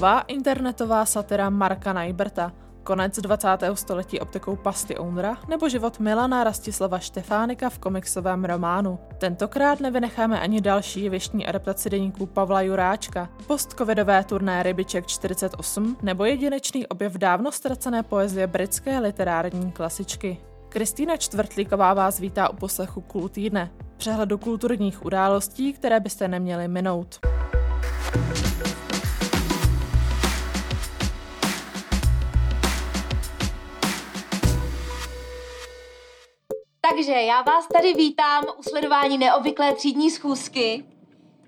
Nová 0.00 0.20
internetová 0.20 1.04
satira 1.04 1.50
Marka 1.50 1.92
Najberta, 1.92 2.52
konec 2.82 3.18
20. 3.18 3.48
století 3.74 4.20
optikou 4.20 4.56
Pasty 4.56 4.98
Oundra 4.98 5.36
nebo 5.48 5.68
život 5.68 6.00
Milana 6.00 6.44
Rastislava 6.44 6.98
Štefánika 6.98 7.70
v 7.70 7.78
komiksovém 7.78 8.44
románu. 8.44 8.98
Tentokrát 9.18 9.80
nevynecháme 9.80 10.40
ani 10.40 10.60
další 10.60 11.08
věštní 11.08 11.46
adaptaci 11.46 11.90
deníků 11.90 12.26
Pavla 12.26 12.62
Juráčka, 12.62 13.28
postcovidové 13.46 14.24
turné 14.24 14.62
Rybiček 14.62 15.06
48 15.06 15.96
nebo 16.02 16.24
jedinečný 16.24 16.86
objev 16.86 17.12
dávno 17.12 17.52
ztracené 17.52 18.02
poezie 18.02 18.46
britské 18.46 18.98
literární 18.98 19.72
klasičky. 19.72 20.38
Kristýna 20.68 21.16
Čtvrtlíková 21.16 21.94
vás 21.94 22.20
vítá 22.20 22.48
u 22.48 22.56
poslechu 22.56 23.00
Kul 23.00 23.28
týdne, 23.28 23.70
přehledu 23.96 24.38
kulturních 24.38 25.04
událostí, 25.04 25.72
které 25.72 26.00
byste 26.00 26.28
neměli 26.28 26.68
minout. 26.68 27.20
Takže 37.00 37.12
já 37.12 37.42
vás 37.42 37.66
tady 37.66 37.94
vítám 37.94 38.44
u 38.58 38.62
sledování 38.62 39.18
neobvyklé 39.18 39.74
třídní 39.74 40.10
schůzky. 40.10 40.84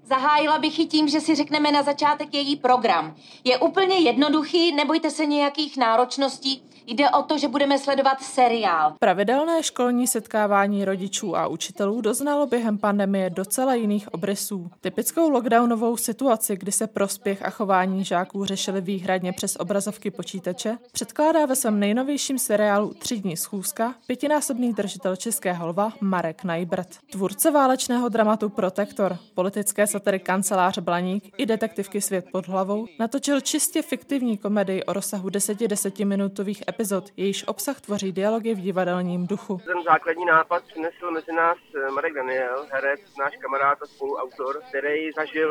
Zahájila 0.04 0.58
bych 0.58 0.78
ji 0.78 0.86
tím, 0.86 1.08
že 1.08 1.20
si 1.20 1.34
řekneme 1.34 1.72
na 1.72 1.82
začátek 1.82 2.34
její 2.34 2.56
program. 2.56 3.14
Je 3.44 3.58
úplně 3.58 3.98
jednoduchý, 3.98 4.74
nebojte 4.74 5.10
se 5.10 5.26
nějakých 5.26 5.76
náročností, 5.76 6.62
Jde 6.86 7.10
o 7.10 7.22
to, 7.22 7.38
že 7.38 7.48
budeme 7.48 7.78
sledovat 7.78 8.22
seriál. 8.22 8.94
Pravidelné 8.98 9.62
školní 9.62 10.06
setkávání 10.06 10.84
rodičů 10.84 11.36
a 11.36 11.46
učitelů 11.46 12.00
doznalo 12.00 12.46
během 12.46 12.78
pandemie 12.78 13.30
docela 13.30 13.74
jiných 13.74 14.14
obrysů. 14.14 14.70
Typickou 14.80 15.30
lockdownovou 15.30 15.96
situaci, 15.96 16.56
kdy 16.56 16.72
se 16.72 16.86
prospěch 16.86 17.42
a 17.44 17.50
chování 17.50 18.04
žáků 18.04 18.44
řešili 18.44 18.80
výhradně 18.80 19.32
přes 19.32 19.56
obrazovky 19.60 20.10
počítače, 20.10 20.78
předkládá 20.92 21.46
ve 21.46 21.56
svém 21.56 21.80
nejnovějším 21.80 22.38
seriálu 22.38 22.94
Třídní 22.94 23.36
schůzka 23.36 23.94
pětinásobný 24.06 24.72
držitel 24.72 25.16
Českého 25.16 25.66
lva 25.66 25.92
Marek 26.00 26.44
Najbrt. 26.44 26.88
Tvůrce 27.10 27.50
válečného 27.50 28.08
dramatu 28.08 28.48
Protektor, 28.48 29.16
politické 29.34 29.86
satiry 29.92 30.18
Kancelář 30.18 30.78
Blaník 30.78 31.34
i 31.38 31.46
detektivky 31.46 32.00
Svět 32.00 32.26
pod 32.32 32.48
hlavou 32.48 32.86
natočil 32.98 33.40
čistě 33.40 33.82
fiktivní 33.82 34.38
komedii 34.38 34.84
o 34.84 34.92
rozsahu 34.92 35.30
10 35.30 35.98
minutových 35.98 36.62
epizod, 36.68 37.04
jejíž 37.16 37.44
obsah 37.48 37.80
tvoří 37.80 38.12
dialogy 38.12 38.54
v 38.54 38.60
divadelním 38.60 39.26
duchu. 39.26 39.60
Ten 39.66 39.82
základní 39.84 40.24
nápad 40.24 40.62
přinesl 40.64 41.10
mezi 41.10 41.32
nás 41.32 41.58
eh, 41.74 41.90
Marek 41.90 42.14
Daniel, 42.14 42.66
herec, 42.70 43.00
náš 43.18 43.36
kamarád 43.36 43.82
a 43.82 43.86
spoluautor, 43.86 44.62
který 44.68 45.12
zažil 45.12 45.50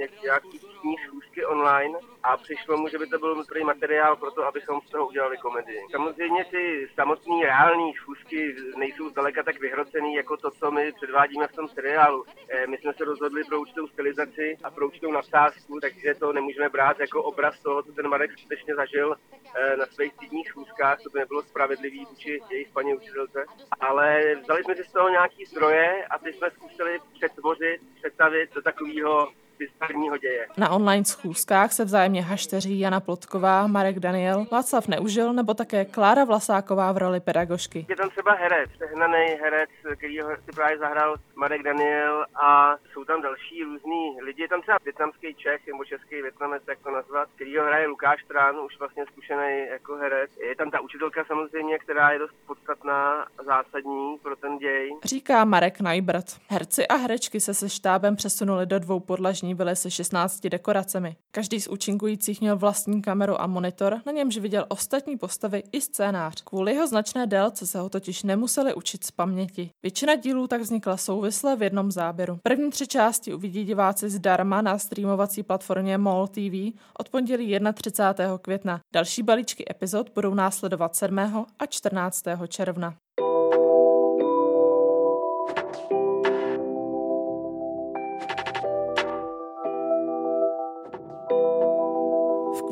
eh, 0.00 0.08
nějaký 0.22 0.60
schůzky 1.06 1.44
online 1.44 1.98
a 2.22 2.36
přišlo 2.36 2.76
mu, 2.76 2.88
že 2.88 2.98
by 2.98 3.06
to 3.06 3.18
byl 3.18 3.34
dobrý 3.34 3.64
materiál 3.64 4.16
pro 4.16 4.30
to, 4.30 4.46
abychom 4.46 4.80
z 4.86 4.90
toho 4.90 5.06
udělali 5.08 5.36
komedii. 5.36 5.80
Samozřejmě 5.90 6.44
ty 6.50 6.88
samotné 6.94 7.36
reální 7.42 7.92
schůzky 7.92 8.56
nejsou 8.76 9.08
zdaleka 9.10 9.42
tak 9.42 9.60
vyhrocený 9.60 10.14
jako 10.14 10.36
to, 10.36 10.50
co 10.50 10.70
my 10.70 10.92
předvádíme 10.92 11.48
v 11.48 11.56
tom 11.56 11.68
seriálu. 11.68 12.24
Eh, 12.48 12.66
my 12.66 12.78
jsme 12.78 12.92
se 12.92 13.04
rozhodli 13.04 13.44
pro 13.44 13.60
určitou 13.72 13.86
stylizaci 13.86 14.56
a 14.64 14.70
pro 14.70 14.86
určitou 14.86 15.12
nadsázku, 15.12 15.80
takže 15.80 16.14
to 16.14 16.32
nemůžeme 16.32 16.68
brát 16.68 17.00
jako 17.00 17.22
obraz 17.22 17.62
toho, 17.62 17.82
co 17.82 17.92
ten 17.92 18.08
Marek 18.08 18.30
skutečně 18.38 18.74
zažil 18.74 19.16
na 19.78 19.86
svých 19.86 20.12
týdních 20.18 20.48
schůzkách, 20.48 21.02
to 21.02 21.10
by 21.10 21.18
nebylo 21.18 21.42
spravedlivý 21.42 22.04
vůči 22.04 22.40
jejich 22.50 22.68
paní 22.68 22.94
učitelce. 22.94 23.44
Ale 23.80 24.34
vzali 24.42 24.64
jsme 24.64 24.76
si 24.76 24.84
z 24.84 24.92
toho 24.92 25.08
nějaký 25.08 25.44
zdroje 25.44 26.06
a 26.10 26.18
ty 26.18 26.32
jsme 26.32 26.50
zkusili 26.50 26.98
přetvořit, 27.14 27.80
představit 27.94 28.54
do 28.54 28.62
takového 28.62 29.32
bizarního 29.80 30.16
děje. 30.16 30.46
Na 30.56 30.70
online 30.70 31.04
schůzkách 31.04 31.72
se 31.72 31.84
vzájemně 31.84 32.22
hašteří 32.22 32.80
Jana 32.80 33.00
Plotková, 33.00 33.66
Marek 33.66 33.98
Daniel, 33.98 34.46
Václav 34.52 34.88
Neužil 34.88 35.32
nebo 35.32 35.54
také 35.54 35.84
Klára 35.84 36.24
Vlasáková 36.24 36.92
v 36.92 36.98
roli 36.98 37.20
pedagožky. 37.20 37.86
Je 37.88 37.96
tam 37.96 38.10
třeba 38.10 38.32
herec, 38.32 38.70
sehnaný 38.78 39.26
herec, 39.42 39.70
který 39.96 40.18
si 40.44 40.52
právě 40.54 40.78
zahrál 40.78 41.16
Marek 41.36 41.62
Daniel 41.62 42.26
a 42.34 42.76
jsou 42.92 43.04
tam 43.04 43.22
další 43.22 43.64
různí 43.64 44.20
lidi. 44.22 44.42
Je 44.42 44.48
tam 44.48 44.62
třeba 44.62 44.78
větnamský 44.84 45.34
Čech 45.34 45.66
nebo 45.66 45.84
český 45.84 46.22
Větnamec, 46.22 46.62
jak 46.68 46.78
to 46.78 46.90
nazvat, 46.90 47.28
který 47.34 47.56
ho 47.56 47.64
hraje 47.64 47.86
Lukáš 47.86 48.24
Trán, 48.28 48.56
už 48.66 48.78
vlastně 48.78 49.04
zkušený 49.06 49.66
jako 49.70 49.96
herec. 49.96 50.30
Je 50.48 50.56
tam 50.56 50.70
ta 50.70 50.80
učitelka 50.80 51.24
samozřejmě, 51.24 51.78
která 51.78 52.10
je 52.10 52.18
dost 52.18 52.34
podstatná 52.46 53.26
a 53.38 53.44
zásadní 53.44 54.18
pro 54.22 54.36
ten 54.36 54.58
děj. 54.58 54.90
Říká 55.04 55.44
Marek 55.44 55.80
Najbrt. 55.80 56.26
Herci 56.48 56.88
a 56.88 56.94
herečky 56.94 57.40
se 57.40 57.54
se 57.54 57.68
štábem 57.68 58.16
přesunuli 58.16 58.66
do 58.66 58.78
dvou 58.78 59.00
podlažní 59.00 59.51
vily 59.54 59.76
se 59.76 59.90
16 59.90 60.40
dekoracemi. 60.46 61.16
Každý 61.30 61.60
z 61.60 61.68
účinkujících 61.68 62.40
měl 62.40 62.56
vlastní 62.56 63.02
kameru 63.02 63.40
a 63.40 63.46
monitor, 63.46 64.00
na 64.06 64.12
němž 64.12 64.36
viděl 64.36 64.66
ostatní 64.68 65.18
postavy 65.18 65.62
i 65.72 65.80
scénář. 65.80 66.42
Kvůli 66.44 66.72
jeho 66.72 66.86
značné 66.86 67.26
délce 67.26 67.66
se 67.66 67.78
ho 67.78 67.88
totiž 67.88 68.22
nemuseli 68.22 68.74
učit 68.74 69.04
z 69.04 69.10
paměti. 69.10 69.70
Většina 69.82 70.14
dílů 70.14 70.46
tak 70.46 70.60
vznikla 70.60 70.96
souvisle 70.96 71.56
v 71.56 71.62
jednom 71.62 71.92
záběru. 71.92 72.38
První 72.42 72.70
tři 72.70 72.86
části 72.86 73.34
uvidí 73.34 73.64
diváci 73.64 74.10
zdarma 74.10 74.62
na 74.62 74.78
streamovací 74.78 75.42
platformě 75.42 75.98
MOL 75.98 76.26
TV 76.26 76.78
od 76.98 77.08
pondělí 77.10 77.58
31. 77.74 78.38
května. 78.38 78.80
Další 78.94 79.22
balíčky 79.22 79.64
epizod 79.70 80.10
budou 80.14 80.34
následovat 80.34 80.96
7. 80.96 81.18
a 81.58 81.66
14. 81.66 82.24
června. 82.48 82.94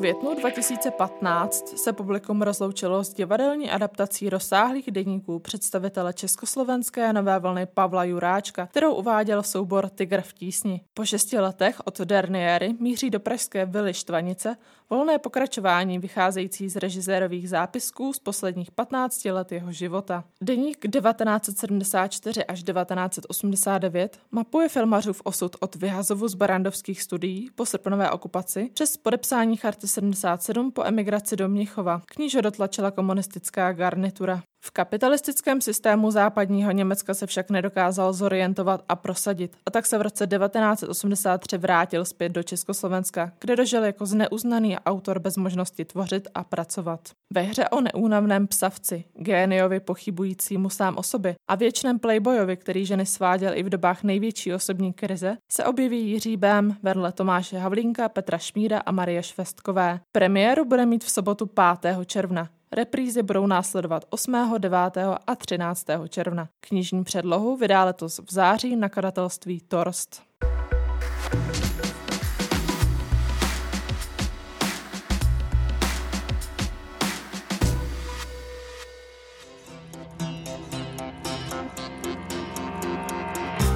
Květnu 0.00 0.34
2015 0.34 1.78
se 1.78 1.92
publikum 1.92 2.42
rozloučilo 2.42 3.04
s 3.04 3.14
divadelní 3.14 3.70
adaptací 3.70 4.30
rozsáhlých 4.30 4.90
deníků 4.90 5.38
představitele 5.38 6.12
československé 6.12 7.12
nové 7.12 7.38
vlny 7.38 7.66
Pavla 7.66 8.04
Juráčka, 8.04 8.66
kterou 8.66 8.94
uváděl 8.94 9.42
soubor 9.42 9.88
Tygr 9.88 10.20
v 10.20 10.32
tísni. 10.32 10.80
Po 10.94 11.04
šesti 11.04 11.38
letech 11.38 11.80
od 11.84 12.00
Derniéry 12.00 12.74
míří 12.78 13.10
do 13.10 13.20
pražské 13.20 13.66
vily 13.66 13.94
Štvanice 13.94 14.56
volné 14.90 15.18
pokračování 15.18 15.98
vycházející 15.98 16.68
z 16.68 16.76
režisérových 16.76 17.48
zápisků 17.48 18.12
z 18.12 18.18
posledních 18.18 18.70
15 18.70 19.24
let 19.24 19.52
jeho 19.52 19.72
života. 19.72 20.24
Deník 20.40 20.78
1974 20.92 22.44
až 22.44 22.62
1989 22.62 24.18
mapuje 24.30 24.68
filmařův 24.68 25.20
osud 25.24 25.56
od 25.60 25.76
vyhazovu 25.76 26.28
z 26.28 26.34
barandovských 26.34 27.02
studií 27.02 27.50
po 27.54 27.66
srpnové 27.66 28.10
okupaci 28.10 28.70
přes 28.74 28.96
podepsání 28.96 29.56
charty 29.56 29.89
77 29.90 30.70
po 30.70 30.86
emigraci 30.86 31.36
do 31.36 31.48
Mnichova. 31.48 32.02
Kníže 32.06 32.42
dotlačila 32.42 32.90
komunistická 32.90 33.72
garnitura. 33.72 34.42
V 34.62 34.70
kapitalistickém 34.70 35.60
systému 35.60 36.10
západního 36.10 36.70
Německa 36.70 37.14
se 37.14 37.26
však 37.26 37.50
nedokázal 37.50 38.12
zorientovat 38.12 38.84
a 38.88 38.96
prosadit 38.96 39.56
a 39.66 39.70
tak 39.70 39.86
se 39.86 39.98
v 39.98 40.02
roce 40.02 40.26
1983 40.26 41.58
vrátil 41.58 42.04
zpět 42.04 42.28
do 42.28 42.42
Československa, 42.42 43.32
kde 43.40 43.56
dožil 43.56 43.84
jako 43.84 44.06
zneuznaný 44.06 44.78
autor 44.78 45.18
bez 45.18 45.36
možnosti 45.36 45.84
tvořit 45.84 46.28
a 46.34 46.44
pracovat. 46.44 47.00
Ve 47.34 47.40
hře 47.40 47.68
o 47.68 47.80
neúnavném 47.80 48.46
psavci, 48.46 49.04
géniovi 49.14 49.80
pochybujícímu 49.80 50.70
sám 50.70 50.96
o 50.96 51.02
sobě 51.02 51.34
a 51.48 51.54
věčném 51.54 51.98
playboyovi, 51.98 52.56
který 52.56 52.86
ženy 52.86 53.06
sváděl 53.06 53.52
i 53.54 53.62
v 53.62 53.68
dobách 53.68 54.02
největší 54.02 54.54
osobní 54.54 54.92
krize, 54.92 55.36
se 55.52 55.64
objeví 55.64 56.10
Jiří 56.10 56.36
Bém 56.36 56.76
vedle 56.82 57.12
Tomáše 57.12 57.58
Havlínka, 57.58 58.08
Petra 58.08 58.38
Šmíra 58.38 58.78
a 58.78 58.92
Marie 58.92 59.22
Švestkové. 59.22 60.00
Premiéru 60.12 60.64
bude 60.64 60.86
mít 60.86 61.04
v 61.04 61.10
sobotu 61.10 61.50
5. 61.80 61.96
června. 62.06 62.48
Reprízy 62.72 63.22
budou 63.22 63.46
následovat 63.46 64.04
8., 64.10 64.54
9. 64.58 64.78
a 65.26 65.36
13. 65.36 65.86
června. 66.08 66.48
Knižní 66.60 67.04
předlohu 67.04 67.56
vydá 67.56 67.84
letos 67.84 68.18
v 68.18 68.32
září 68.32 68.76
nakladatelství 68.76 69.60
Torst. 69.60 70.22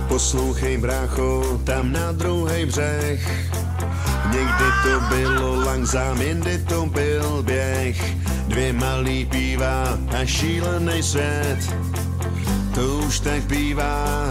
Poslouchej 0.08 0.78
brácho, 0.78 1.60
tam 1.66 1.92
na 1.92 2.12
druhý 2.12 2.66
břeh. 2.66 3.50
Někdy 4.32 4.64
to 4.82 5.14
bylo 5.14 5.54
langzám, 5.64 6.22
jindy 6.22 6.64
to 6.68 6.86
byl 6.86 7.42
běh 7.42 8.24
Dvě 8.54 8.72
malý 8.72 9.24
pívá 9.26 9.98
a 10.20 10.24
šílený 10.26 11.02
svět. 11.02 11.58
To 12.74 12.98
už 13.06 13.20
tak 13.20 13.42
bývá, 13.42 14.30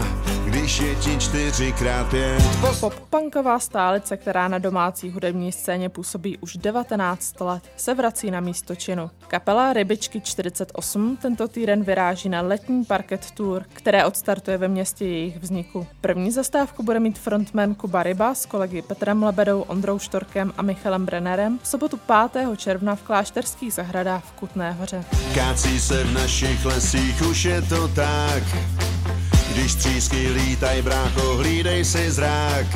když 0.54 0.80
je 0.80 0.96
ti 0.96 1.18
čtyřikrát 1.18 2.10
pět. 2.10 2.42
Pop-punková 2.80 3.60
stálice, 3.60 4.18
která 4.18 4.48
na 4.48 4.58
domácí 4.58 5.10
hudební 5.10 5.52
scéně 5.52 5.90
působí 5.90 6.38
už 6.38 6.58
19 6.58 7.42
let, 7.42 7.64
se 7.78 7.94
vrací 7.94 8.32
na 8.32 8.40
místo 8.40 8.76
činu. 8.76 9.10
Kapela 9.28 9.74
Rybičky 9.74 10.22
48 10.22 11.18
tento 11.22 11.48
týden 11.48 11.84
vyráží 11.84 12.30
na 12.30 12.42
letní 12.42 12.86
parket 12.86 13.32
tour, 13.32 13.64
které 13.74 14.06
odstartuje 14.06 14.58
ve 14.58 14.68
městě 14.68 15.06
jejich 15.06 15.38
vzniku. 15.38 15.88
První 16.02 16.32
zastávku 16.32 16.84
bude 16.84 17.00
mít 17.00 17.20
frontman 17.20 17.76
Kuba 17.76 18.04
Ryba 18.04 18.36
s 18.36 18.46
kolegy 18.46 18.82
Petrem 18.82 19.24
Lebedou, 19.24 19.62
Ondrou 19.62 20.00
Štorkem 20.00 20.54
a 20.58 20.62
Michalem 20.62 21.06
Brennerem 21.06 21.60
v 21.64 21.68
sobotu 21.68 22.00
5. 22.32 22.58
června 22.58 22.96
v 22.96 23.02
klášterských 23.02 23.74
zahradách 23.74 24.24
v 24.24 24.32
Kutné 24.32 24.72
hoře. 24.72 25.06
Kácí 25.36 25.80
se 25.80 26.04
v 26.04 26.14
našich 26.14 26.66
lesích, 26.66 27.22
už 27.22 27.44
je 27.44 27.62
to 27.62 27.88
tak. 27.88 28.44
Když 29.64 29.76
třísky 29.76 30.30
lítaj, 30.30 30.82
brácho, 30.82 31.36
hlídej 31.36 31.86
si 31.86 32.12
zrák. 32.12 32.68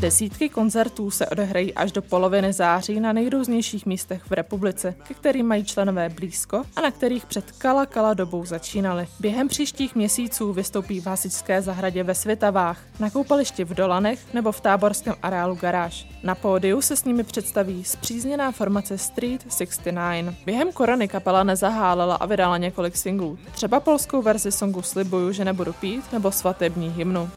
Desítky 0.00 0.48
koncertů 0.48 1.10
se 1.10 1.26
odehrají 1.26 1.74
až 1.74 1.92
do 1.92 2.02
poloviny 2.02 2.52
září 2.52 3.00
na 3.00 3.12
nejrůznějších 3.12 3.86
místech 3.86 4.22
v 4.22 4.32
republice, 4.32 4.94
ke 5.08 5.14
kterým 5.14 5.46
mají 5.46 5.64
členové 5.64 6.08
blízko 6.08 6.62
a 6.76 6.80
na 6.80 6.90
kterých 6.90 7.26
před 7.26 7.52
kala 7.52 7.86
kala 7.86 8.14
dobou 8.14 8.44
začínali. 8.44 9.08
Během 9.20 9.48
příštích 9.48 9.94
měsíců 9.94 10.52
vystoupí 10.52 11.00
v 11.00 11.06
Hasičské 11.06 11.62
zahradě 11.62 12.02
ve 12.02 12.14
Svitavách, 12.14 12.78
na 13.00 13.10
koupališti 13.10 13.64
v 13.64 13.74
Dolanech 13.74 14.34
nebo 14.34 14.52
v 14.52 14.60
táborském 14.60 15.14
areálu 15.22 15.54
Garáž. 15.54 16.06
Na 16.22 16.34
pódiu 16.34 16.80
se 16.80 16.96
s 16.96 17.04
nimi 17.04 17.24
představí 17.24 17.84
zpřízněná 17.84 18.52
formace 18.52 18.98
Street 18.98 19.52
69. 19.52 20.34
Během 20.46 20.72
korony 20.72 21.08
kapela 21.08 21.44
nezahálela 21.44 22.14
a 22.14 22.26
vydala 22.26 22.58
několik 22.58 22.96
singlů, 22.96 23.38
třeba 23.52 23.80
polskou 23.80 24.22
verzi 24.22 24.52
songu 24.52 24.82
Slibuju, 24.82 25.32
že 25.32 25.44
nebudu 25.44 25.72
pít 25.72 26.12
nebo 26.12 26.32
svatební 26.32 26.88
hymnu. 26.88 27.30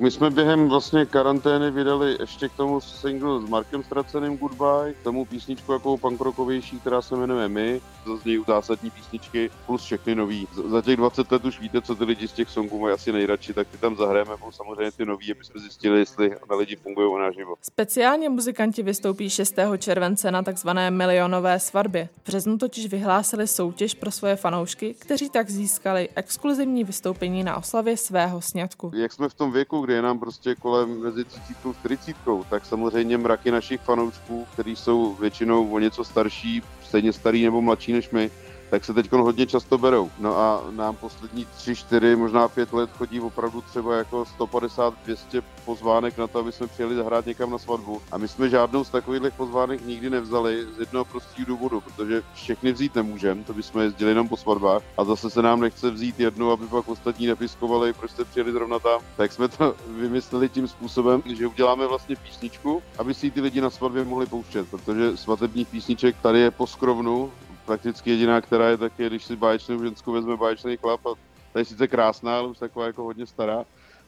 My 0.00 0.10
jsme 0.10 0.30
během 0.30 0.68
vlastně 0.68 1.06
karantény 1.06 1.70
vydali 1.70 2.16
ještě 2.20 2.48
k 2.48 2.52
tomu 2.52 2.80
single 2.80 3.40
s 3.40 3.48
Markem 3.48 3.82
Straceným 3.82 4.38
Goodbye, 4.38 4.92
k 4.92 5.02
tomu 5.02 5.24
písničku 5.24 5.72
jako 5.72 5.96
punkrokovější, 5.96 6.80
která 6.80 7.02
se 7.02 7.16
jmenuje 7.16 7.48
My, 7.48 7.80
zaznějí 8.06 8.44
zásadní 8.46 8.90
písničky 8.90 9.50
plus 9.66 9.82
všechny 9.82 10.14
nový. 10.14 10.48
Za 10.68 10.82
těch 10.82 10.96
20 10.96 11.32
let 11.32 11.44
už 11.44 11.60
víte, 11.60 11.82
co 11.82 11.94
ty 11.94 12.04
lidi 12.04 12.28
z 12.28 12.32
těch 12.32 12.50
songů 12.50 12.80
mají 12.80 12.94
asi 12.94 13.12
nejradši, 13.12 13.54
tak 13.54 13.68
ty 13.68 13.78
tam 13.78 13.96
zahrajeme, 13.96 14.36
plus 14.36 14.56
samozřejmě 14.56 14.92
ty 14.92 15.04
nový, 15.06 15.32
aby 15.32 15.44
jsme 15.44 15.60
zjistili, 15.60 15.98
jestli 15.98 16.30
na 16.50 16.56
lidi 16.56 16.76
fungují 16.76 17.18
naživo. 17.18 17.54
Speciálně 17.62 18.28
muzikanti 18.28 18.82
vystoupí 18.82 19.30
6. 19.30 19.54
července 19.78 20.30
na 20.30 20.42
takzvané 20.42 20.90
milionové 20.90 21.58
svatbě. 21.58 22.08
V 22.22 22.26
březnu 22.26 22.58
totiž 22.58 22.86
vyhlásili 22.86 23.46
soutěž 23.46 23.94
pro 23.94 24.10
svoje 24.10 24.36
fanoušky, 24.36 24.94
kteří 24.98 25.30
tak 25.30 25.50
získali 25.50 26.08
exkluzivní 26.14 26.84
vystoupení 26.84 27.44
na 27.44 27.56
oslavě 27.56 27.96
svého 27.96 28.40
sňatku. 28.40 28.92
Jak 28.94 29.12
jsme 29.12 29.28
v 29.28 29.34
tom 29.34 29.52
věku, 29.52 29.89
kdy 29.90 29.96
je 29.96 30.02
nám 30.02 30.20
prostě 30.20 30.56
kolem 30.56 31.00
mezi 31.00 31.24
30 31.24 31.54
a 31.70 31.72
40, 31.74 32.16
tak 32.50 32.66
samozřejmě 32.66 33.18
mraky 33.18 33.50
našich 33.50 33.80
fanoušků, 33.84 34.46
kteří 34.46 34.76
jsou 34.76 35.16
většinou 35.16 35.70
o 35.72 35.78
něco 35.78 36.04
starší, 36.04 36.60
stejně 36.84 37.12
starý 37.12 37.44
nebo 37.44 37.62
mladší 37.62 37.92
než 37.92 38.10
my, 38.10 38.30
tak 38.70 38.84
se 38.84 38.94
teď 38.94 39.12
hodně 39.12 39.46
často 39.46 39.78
berou. 39.78 40.10
No 40.18 40.38
a 40.38 40.64
nám 40.70 40.96
poslední 40.96 41.46
3, 41.56 41.76
4, 41.76 42.16
možná 42.16 42.48
5 42.48 42.72
let 42.72 42.90
chodí 42.98 43.20
opravdu 43.20 43.60
třeba 43.60 43.96
jako 43.96 44.24
150, 44.24 44.94
200 45.04 45.42
pozvánek 45.64 46.18
na 46.18 46.26
to, 46.26 46.38
aby 46.38 46.52
jsme 46.52 46.66
přijeli 46.66 46.94
zahrát 46.94 47.26
někam 47.26 47.50
na 47.50 47.58
svatbu. 47.58 48.02
A 48.12 48.18
my 48.18 48.28
jsme 48.28 48.48
žádnou 48.48 48.84
z 48.84 48.90
takových 48.90 49.34
pozvánek 49.36 49.86
nikdy 49.86 50.10
nevzali 50.10 50.66
z 50.76 50.78
jednoho 50.78 51.04
prostého 51.04 51.46
důvodu, 51.46 51.80
protože 51.80 52.22
všechny 52.34 52.72
vzít 52.72 52.94
nemůžeme, 52.94 53.44
to 53.44 53.54
bychom 53.54 53.80
jezdili 53.82 54.10
jenom 54.10 54.28
po 54.28 54.36
svatbách. 54.36 54.82
A 54.96 55.04
zase 55.04 55.30
se 55.30 55.42
nám 55.42 55.60
nechce 55.60 55.90
vzít 55.90 56.20
jednu, 56.20 56.50
aby 56.50 56.66
pak 56.66 56.88
ostatní 56.88 57.26
nepiskovali, 57.26 57.92
proč 57.92 58.10
jste 58.10 58.24
přijeli 58.24 58.52
zrovna 58.52 58.78
tam. 58.78 59.00
Tak 59.16 59.32
jsme 59.32 59.48
to 59.48 59.74
vymysleli 59.88 60.48
tím 60.48 60.68
způsobem, 60.68 61.22
že 61.26 61.46
uděláme 61.46 61.86
vlastně 61.86 62.16
písničku, 62.16 62.82
aby 62.98 63.14
si 63.14 63.30
ty 63.30 63.40
lidi 63.40 63.60
na 63.60 63.70
svatbě 63.70 64.04
mohli 64.04 64.26
pouštět, 64.26 64.68
protože 64.70 65.16
svatebních 65.16 65.68
písniček 65.68 66.16
tady 66.22 66.40
je 66.40 66.50
po 66.50 66.66
skrovnu, 66.66 67.32
prakticky 67.70 68.10
jediná, 68.10 68.40
která 68.40 68.68
je 68.68 68.76
taky, 68.76 69.06
když 69.06 69.24
si 69.24 69.36
báječnou 69.36 69.82
ženskou 69.84 70.12
vezme 70.12 70.36
báječný 70.36 70.76
chlap 70.76 71.06
a 71.06 71.14
ta 71.52 71.58
je 71.58 71.64
sice 71.64 71.88
krásná, 71.88 72.38
ale 72.38 72.48
už 72.48 72.58
taková 72.58 72.86
jako 72.86 73.02
hodně 73.02 73.26
stará, 73.26 73.64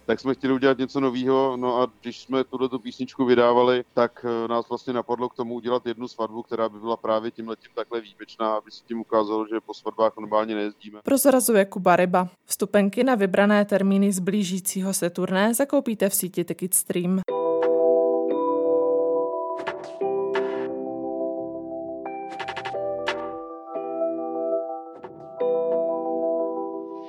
tak 0.07 0.21
jsme 0.21 0.35
chtěli 0.35 0.55
udělat 0.55 0.79
něco 0.79 1.01
nového. 1.01 1.57
No 1.57 1.83
a 1.83 1.93
když 2.01 2.21
jsme 2.21 2.45
tuhle 2.45 2.69
tu 2.69 2.79
písničku 2.79 3.25
vydávali, 3.25 3.85
tak 3.95 4.27
eh, 4.29 4.49
nás 4.49 4.69
vlastně 4.69 4.93
napadlo 4.93 5.29
k 5.29 5.35
tomu 5.35 5.55
udělat 5.55 5.87
jednu 5.87 6.09
svatbu, 6.09 6.43
která 6.43 6.69
by 6.69 6.79
byla 6.79 6.97
právě 6.97 7.31
tím 7.31 7.49
letím 7.49 7.71
takhle 7.75 8.01
výjimečná, 8.01 8.55
aby 8.55 8.71
se 8.71 8.85
tím 8.85 9.01
ukázalo, 9.01 9.47
že 9.47 9.61
po 9.61 9.75
svatbách 9.75 10.13
normálně 10.17 10.55
nejezdíme. 10.55 11.01
Prozrazuje 11.05 11.65
Kuba 11.65 11.97
Ryba. 11.97 12.29
Vstupenky 12.45 13.05
na 13.05 13.15
vybrané 13.15 13.65
termíny 13.65 14.13
z 14.13 14.19
blížícího 14.19 14.95
se 14.95 15.11
turné 15.11 15.55
zakoupíte 15.55 16.09
v 16.09 16.15
síti 16.15 16.45
Ticketstream. 16.45 17.21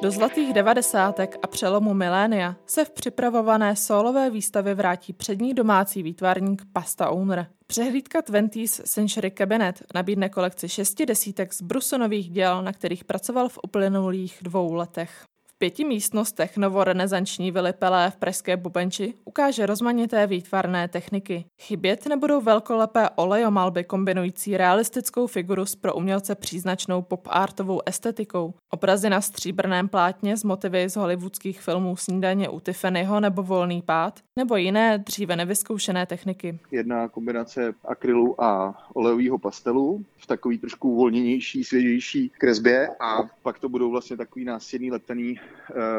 Do 0.03 0.11
zlatých 0.11 0.53
devadesátek 0.53 1.37
a 1.41 1.47
přelomu 1.47 1.93
milénia 1.93 2.55
se 2.65 2.85
v 2.85 2.91
připravované 2.91 3.75
solové 3.75 4.29
výstavě 4.29 4.75
vrátí 4.75 5.13
přední 5.13 5.53
domácí 5.53 6.03
výtvarník 6.03 6.61
Pasta 6.73 7.09
Owner. 7.09 7.47
Přehlídka 7.67 8.21
20th 8.21 8.83
Century 8.83 9.31
Cabinet 9.31 9.83
nabídne 9.95 10.29
kolekci 10.29 10.69
šesti 10.69 11.05
desítek 11.05 11.53
z 11.53 11.61
Brusonových 11.61 12.29
děl, 12.29 12.63
na 12.63 12.73
kterých 12.73 13.03
pracoval 13.03 13.49
v 13.49 13.59
uplynulých 13.63 14.37
dvou 14.41 14.73
letech 14.73 15.25
pěti 15.63 15.85
místnostech 15.85 16.57
novorenesanční 16.57 17.51
vily 17.51 17.73
Pelé 17.73 18.11
v 18.11 18.15
Pražské 18.15 18.57
Bubenči 18.57 19.13
ukáže 19.25 19.65
rozmanité 19.65 20.27
výtvarné 20.27 20.87
techniky. 20.87 21.45
Chybět 21.61 22.05
nebudou 22.05 22.41
velkolepé 22.41 23.09
olejomalby 23.15 23.83
kombinující 23.83 24.57
realistickou 24.57 25.27
figuru 25.27 25.65
s 25.65 25.75
pro 25.75 25.95
umělce 25.95 26.35
příznačnou 26.35 27.01
pop-artovou 27.01 27.79
estetikou, 27.85 28.53
obrazy 28.69 29.09
na 29.09 29.21
stříbrném 29.21 29.87
plátně 29.87 30.37
z 30.37 30.43
motivy 30.43 30.89
z 30.89 30.95
hollywoodských 30.95 31.61
filmů 31.61 31.95
Snídaně 31.95 32.49
u 32.49 32.59
Tiffanyho 32.59 33.19
nebo 33.19 33.43
Volný 33.43 33.81
pád, 33.81 34.19
nebo 34.35 34.55
jiné 34.55 34.97
dříve 34.97 35.35
nevyzkoušené 35.35 36.05
techniky. 36.05 36.59
Jedna 36.71 37.07
kombinace 37.07 37.73
akrylu 37.85 38.43
a 38.43 38.81
olejového 38.93 39.39
pastelu 39.39 40.05
v 40.17 40.27
takový 40.27 40.57
trošku 40.57 40.89
uvolněnější, 40.89 41.63
svěžejší 41.63 42.31
kresbě 42.37 42.89
a 42.99 43.23
pak 43.43 43.59
to 43.59 43.69
budou 43.69 43.91
vlastně 43.91 44.17
takový 44.17 44.45
nástědný 44.45 44.91
letený 44.91 45.31
uh, 45.31 45.52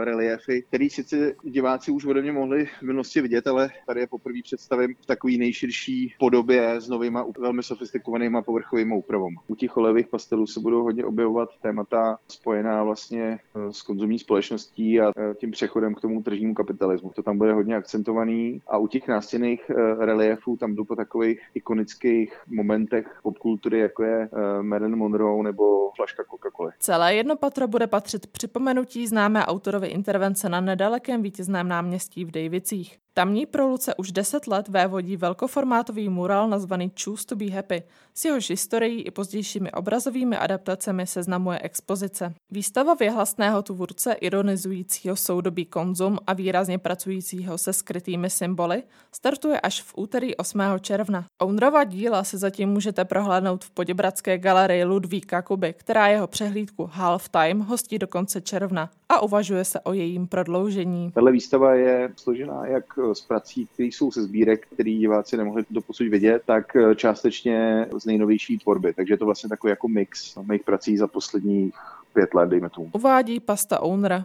reliefy, 0.04 0.62
který 0.62 0.90
sice 0.90 1.34
diváci 1.42 1.90
už 1.90 2.04
ode 2.04 2.22
mě 2.22 2.32
mohli 2.32 2.66
v 2.66 2.82
minulosti 2.82 3.20
vidět, 3.20 3.46
ale 3.46 3.68
tady 3.86 4.00
je 4.00 4.06
poprvé 4.06 4.38
představím 4.44 4.94
v 5.00 5.06
takový 5.06 5.38
nejširší 5.38 6.14
podobě 6.18 6.74
s 6.74 6.88
novýma, 6.88 7.26
velmi 7.38 7.62
sofistikovanýma 7.62 8.42
povrchovými 8.42 8.94
úpravami. 8.94 9.36
U 9.48 9.54
těch 9.54 9.76
olejových 9.76 10.08
pastelů 10.08 10.46
se 10.46 10.60
budou 10.60 10.82
hodně 10.82 11.04
objevovat 11.04 11.48
témata 11.62 12.18
spojená 12.28 12.84
vlastně 12.84 13.38
uh, 13.54 13.70
s 13.70 13.82
konzumní 13.82 14.18
společností 14.18 15.00
a 15.00 15.06
uh, 15.06 15.34
tím 15.34 15.50
přechodem 15.50 15.94
k 15.94 16.00
tomu 16.00 16.22
tržnímu 16.22 16.54
kapitalismu. 16.54 17.10
To 17.16 17.22
tam 17.22 17.38
bude 17.38 17.52
hodně 17.52 17.76
akcentovaný 17.76 18.62
a 18.66 18.78
u 18.78 18.86
těch 18.86 19.08
nástěnných 19.08 19.70
reliefů 19.98 20.56
tam 20.56 20.74
jdu 20.74 20.84
po 20.84 20.96
takových 20.96 21.40
ikonických 21.54 22.40
momentech 22.46 23.18
popkultury, 23.22 23.78
jako 23.78 24.02
je 24.02 24.28
Marilyn 24.62 24.96
Monroe 24.96 25.42
nebo 25.42 25.90
flaška 25.96 26.22
Coca-Cola. 26.22 26.70
Celé 26.78 27.14
jedno 27.14 27.36
patro 27.36 27.68
bude 27.68 27.86
patřit 27.86 28.26
připomenutí 28.26 29.06
známé 29.06 29.33
autorovi 29.42 29.88
intervence 29.88 30.48
na 30.48 30.60
nedalekém 30.60 31.22
vítězném 31.22 31.68
náměstí 31.68 32.24
v 32.24 32.30
Davicích. 32.30 33.03
Tamní 33.16 33.46
proluce 33.46 33.94
už 33.94 34.12
10 34.12 34.46
let 34.46 34.68
vévodí 34.68 35.16
velkoformátový 35.16 36.08
mural 36.08 36.48
nazvaný 36.48 36.92
Choose 37.04 37.26
to 37.26 37.36
be 37.36 37.50
happy. 37.50 37.82
S 38.14 38.24
jehož 38.24 38.50
historií 38.50 39.02
i 39.02 39.10
pozdějšími 39.10 39.72
obrazovými 39.72 40.36
adaptacemi 40.36 41.06
seznamuje 41.06 41.58
expozice. 41.58 42.34
Výstava 42.50 42.94
věhlasného 42.94 43.62
tvůrce 43.62 44.12
ironizujícího 44.12 45.16
soudobí 45.16 45.64
konzum 45.64 46.18
a 46.26 46.32
výrazně 46.32 46.78
pracujícího 46.78 47.58
se 47.58 47.72
skrytými 47.72 48.30
symboly 48.30 48.82
startuje 49.12 49.60
až 49.60 49.82
v 49.82 49.92
úterý 49.96 50.36
8. 50.36 50.60
června. 50.80 51.24
Ounrova 51.42 51.84
díla 51.84 52.24
se 52.24 52.38
zatím 52.38 52.68
můžete 52.68 53.04
prohlédnout 53.04 53.64
v 53.64 53.70
Poděbradské 53.70 54.38
galerii 54.38 54.84
Ludvíka 54.84 55.42
Kuby, 55.42 55.74
která 55.78 56.08
jeho 56.08 56.26
přehlídku 56.26 56.90
Half 56.92 57.28
Time 57.28 57.60
hostí 57.60 57.98
do 57.98 58.06
konce 58.06 58.40
června 58.40 58.90
a 59.08 59.22
uvažuje 59.22 59.64
se 59.64 59.80
o 59.80 59.92
jejím 59.92 60.26
prodloužení. 60.26 61.12
Tahle 61.12 61.32
výstava 61.32 61.74
je 61.74 62.12
složená 62.16 62.66
jak 62.66 62.98
z 63.12 63.20
prací, 63.20 63.66
které 63.66 63.86
jsou 63.86 64.10
ze 64.10 64.22
sbírek, 64.22 64.66
který 64.66 64.98
diváci 64.98 65.36
nemohli 65.36 65.64
doposud 65.70 66.08
vidět, 66.08 66.42
tak 66.46 66.76
eh, 66.76 66.94
částečně 66.94 67.86
z 67.98 68.04
nejnovější 68.06 68.58
tvorby. 68.58 68.94
Takže 68.94 69.14
je 69.14 69.18
to 69.18 69.24
vlastně 69.24 69.48
takový 69.48 69.70
jako 69.70 69.88
mix 69.88 70.36
mých 70.36 70.62
prací 70.62 70.96
za 70.96 71.06
posledních 71.06 71.74
pět 72.12 72.34
let, 72.34 72.48
dejme 72.48 72.70
tomu. 72.70 72.90
Uvádí 72.92 73.40
pasta 73.40 73.80
Owner. 73.80 74.24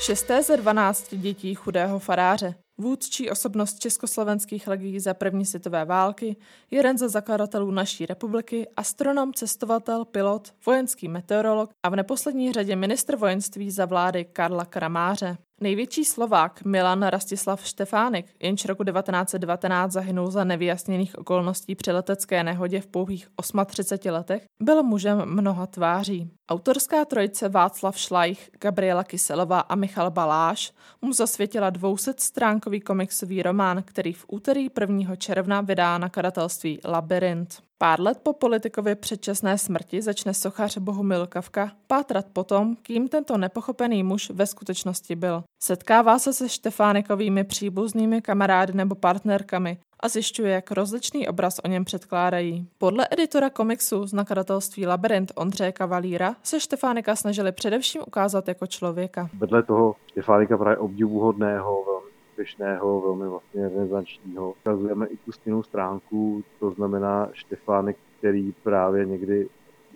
Šesté 0.00 0.42
ze 0.42 0.56
12 0.56 1.14
dětí 1.14 1.54
chudého 1.54 1.98
faráře. 1.98 2.54
Vůdčí 2.80 3.30
osobnost 3.30 3.78
československých 3.78 4.68
legií 4.68 5.00
za 5.00 5.14
první 5.14 5.44
světové 5.44 5.84
války, 5.84 6.36
jeden 6.70 6.98
ze 6.98 7.08
zakladatelů 7.08 7.70
naší 7.70 8.06
republiky, 8.06 8.68
astronom, 8.76 9.32
cestovatel, 9.34 10.04
pilot, 10.04 10.52
vojenský 10.66 11.08
meteorolog 11.08 11.70
a 11.82 11.88
v 11.88 11.96
neposlední 11.96 12.52
řadě 12.52 12.76
ministr 12.76 13.16
vojenství 13.16 13.70
za 13.70 13.84
vlády 13.84 14.24
Karla 14.24 14.64
Kramáře. 14.64 15.36
Největší 15.62 16.04
Slovák 16.04 16.64
Milan 16.64 17.02
Rastislav 17.02 17.66
Štefánek, 17.66 18.26
jenž 18.42 18.64
roku 18.64 18.84
1919 18.84 19.92
zahynul 19.92 20.30
za 20.30 20.44
nevyjasněných 20.44 21.18
okolností 21.18 21.74
při 21.74 21.92
letecké 21.92 22.44
nehodě 22.44 22.80
v 22.80 22.86
pouhých 22.86 23.28
38 23.66 24.12
letech, 24.12 24.44
byl 24.62 24.82
mužem 24.82 25.22
mnoha 25.26 25.66
tváří. 25.66 26.30
Autorská 26.50 27.04
trojice 27.04 27.48
Václav 27.48 27.98
Šlajch, 27.98 28.50
Gabriela 28.60 29.04
Kyselová 29.04 29.60
a 29.60 29.74
Michal 29.74 30.10
Baláš 30.10 30.72
mu 31.02 31.12
zasvětila 31.12 31.70
200-stránkový 31.70 32.82
komiksový 32.82 33.42
román, 33.42 33.82
který 33.82 34.12
v 34.12 34.24
úterý 34.28 34.68
1. 34.80 35.16
června 35.16 35.60
vydá 35.60 35.98
nakladatelství 35.98 36.80
Labyrint. 36.84 37.62
Pár 37.78 38.00
let 38.00 38.18
po 38.22 38.32
politikově 38.32 38.94
předčasné 38.94 39.58
smrti 39.58 40.02
začne 40.02 40.34
sochař 40.34 40.78
Bohumil 40.78 41.26
Kavka 41.26 41.72
pátrat 41.86 42.26
potom, 42.32 42.76
kým 42.76 43.08
tento 43.08 43.36
nepochopený 43.38 44.02
muž 44.02 44.30
ve 44.30 44.46
skutečnosti 44.46 45.16
byl. 45.16 45.44
Setkává 45.62 46.18
se 46.18 46.32
se 46.32 46.48
Štefánikovými 46.48 47.44
příbuznými 47.44 48.22
kamarády 48.22 48.72
nebo 48.72 48.94
partnerkami 48.94 49.78
a 50.02 50.08
zjišťuje, 50.08 50.52
jak 50.52 50.70
rozličný 50.70 51.28
obraz 51.28 51.60
o 51.64 51.68
něm 51.68 51.84
předkládají. 51.84 52.68
Podle 52.78 53.08
editora 53.10 53.50
komiksu 53.50 54.06
z 54.06 54.12
nakladatelství 54.12 54.86
Labyrint 54.86 55.32
Ondřeje 55.34 55.72
Kavalíra 55.72 56.34
se 56.42 56.60
Štefánika 56.60 57.16
snažili 57.16 57.52
především 57.52 58.02
ukázat 58.06 58.48
jako 58.48 58.66
člověka. 58.66 59.28
Vedle 59.38 59.62
toho 59.62 59.96
Štefánika 60.06 60.58
právě 60.58 60.76
obdivuhodného, 60.76 61.84
velmi 61.84 62.10
úspěšného, 62.30 63.00
velmi 63.00 63.28
vlastně 63.28 63.68
renesančního. 63.68 64.54
Ukazujeme 64.60 65.06
i 65.06 65.16
tu 65.16 65.32
stěnou 65.32 65.62
stránku, 65.62 66.44
to 66.60 66.70
znamená 66.70 67.28
Štefánek, 67.32 67.96
který 68.18 68.52
právě 68.52 69.06
někdy 69.06 69.48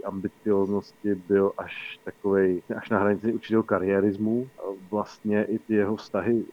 ambicioznosti 0.05 1.15
byl 1.15 1.53
až 1.59 1.99
takovej, 2.05 2.63
až 2.77 2.91
na 2.91 2.99
hranici 2.99 3.33
určitého 3.33 3.63
kariérismu. 3.63 4.49
Vlastně 4.91 5.45
i 5.45 5.59
ty 5.59 5.75
jeho 5.75 5.97
vztahy 5.97 6.45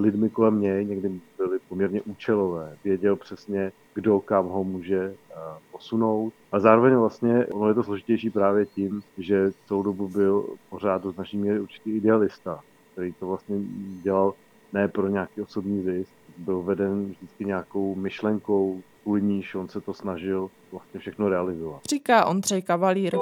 lidmi 0.00 0.30
kolem 0.30 0.60
něj 0.60 0.84
někdy 0.84 1.20
poměrně 1.72 2.02
účelové. 2.02 2.76
Věděl 2.84 3.16
přesně, 3.16 3.72
kdo 3.94 4.20
kam 4.20 4.46
ho 4.46 4.64
může 4.64 5.14
posunout. 5.72 6.32
A 6.52 6.60
zároveň 6.60 6.94
vlastně 6.94 7.46
ono 7.46 7.68
je 7.68 7.74
to 7.74 7.82
složitější 7.82 8.30
právě 8.30 8.66
tím, 8.66 9.02
že 9.18 9.50
celou 9.66 9.82
dobu 9.82 10.08
byl 10.08 10.46
pořád 10.70 11.02
do 11.02 11.12
značné 11.12 11.38
míry 11.38 11.60
určitý 11.60 11.90
idealista, 11.90 12.60
který 12.92 13.12
to 13.12 13.26
vlastně 13.26 13.56
dělal 14.02 14.34
ne 14.72 14.88
pro 14.88 15.08
nějaký 15.08 15.40
osobní 15.40 15.82
zisk, 15.82 16.12
byl 16.38 16.62
veden 16.62 17.04
vždycky 17.04 17.44
nějakou 17.44 17.94
myšlenkou, 17.94 18.82
kvůli 19.02 19.22
níž 19.22 19.54
on 19.54 19.68
se 19.68 19.80
to 19.80 19.94
snažil 19.94 20.50
vlastně 20.72 21.00
všechno 21.00 21.28
realizovat. 21.28 21.80
Říká 21.88 22.26
Ondřej 22.26 22.62
Kavalír. 22.62 23.16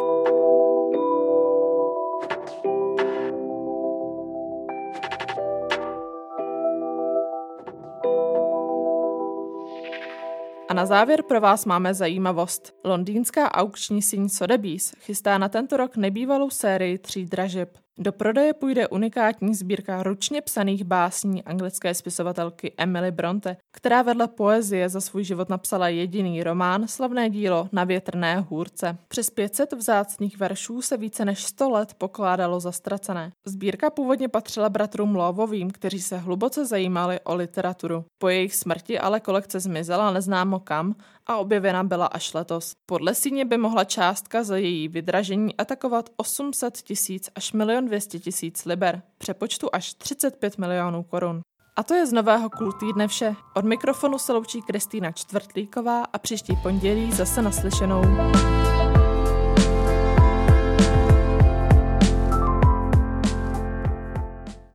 Na 10.80 10.86
závěr 10.86 11.22
pro 11.22 11.40
vás 11.40 11.64
máme 11.64 11.94
zajímavost. 11.94 12.74
Londýnská 12.84 13.54
aukční 13.54 14.02
síň 14.02 14.28
Sotheby's 14.28 14.94
chystá 15.00 15.38
na 15.38 15.48
tento 15.48 15.76
rok 15.76 15.96
nebývalou 15.96 16.50
sérii 16.50 16.98
tří 16.98 17.24
dražeb. 17.24 17.78
Do 18.02 18.12
prodeje 18.12 18.52
půjde 18.54 18.88
unikátní 18.88 19.54
sbírka 19.54 20.02
ručně 20.02 20.40
psaných 20.40 20.84
básní 20.84 21.44
anglické 21.44 21.94
spisovatelky 21.94 22.72
Emily 22.78 23.10
Bronte, 23.10 23.56
která 23.72 24.02
vedle 24.02 24.28
poezie 24.28 24.88
za 24.88 25.00
svůj 25.00 25.24
život 25.24 25.48
napsala 25.48 25.88
jediný 25.88 26.42
román, 26.42 26.88
slavné 26.88 27.30
dílo 27.30 27.68
Na 27.72 27.84
větrné 27.84 28.40
hůrce. 28.40 28.98
Přes 29.08 29.30
500 29.30 29.72
vzácných 29.72 30.38
veršů 30.38 30.82
se 30.82 30.96
více 30.96 31.24
než 31.24 31.42
100 31.42 31.70
let 31.70 31.94
pokládalo 31.94 32.60
za 32.60 32.72
ztracené. 32.72 33.32
Sbírka 33.46 33.90
původně 33.90 34.28
patřila 34.28 34.68
bratrům 34.68 35.16
Lovovým, 35.16 35.70
kteří 35.70 36.00
se 36.00 36.18
hluboce 36.18 36.66
zajímali 36.66 37.20
o 37.24 37.34
literaturu. 37.34 38.04
Po 38.18 38.28
jejich 38.28 38.54
smrti 38.54 38.98
ale 38.98 39.20
kolekce 39.20 39.60
zmizela 39.60 40.12
neznámo 40.12 40.60
kam 40.60 40.94
a 41.26 41.36
objevena 41.36 41.84
byla 41.84 42.06
až 42.06 42.34
letos. 42.34 42.72
Podle 42.86 43.14
síně 43.14 43.44
by 43.44 43.56
mohla 43.56 43.84
částka 43.84 44.42
za 44.42 44.56
její 44.56 44.88
vydražení 44.88 45.56
atakovat 45.56 46.10
800 46.16 46.76
tisíc 46.76 47.30
až 47.34 47.52
milion 47.52 47.86
200 47.86 48.18
tisíc 48.18 48.64
liber, 48.64 49.02
přepočtu 49.18 49.68
až 49.72 49.94
35 49.94 50.58
milionů 50.58 51.02
korun. 51.02 51.40
A 51.76 51.82
to 51.82 51.94
je 51.94 52.06
z 52.06 52.12
nového 52.12 52.50
Kult 52.50 52.78
týdne 52.78 53.08
vše. 53.08 53.34
Od 53.54 53.64
mikrofonu 53.64 54.18
se 54.18 54.32
loučí 54.32 54.62
Kristýna 54.62 55.12
Čtvrtlíková 55.12 56.04
a 56.04 56.18
příští 56.18 56.56
pondělí 56.62 57.12
zase 57.12 57.42
naslyšenou. 57.42 58.02